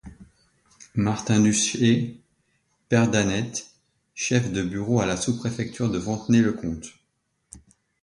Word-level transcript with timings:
Martin 0.95 1.39
Duché, 1.41 2.19
père 2.89 3.07
d’Annette, 3.07 3.69
chef 4.15 4.51
de 4.51 4.63
bureau 4.63 4.99
à 4.99 5.05
la 5.05 5.15
Sous-Préfecture 5.15 5.91
de 5.91 5.99
Fontenay-le-Comte. 5.99 6.87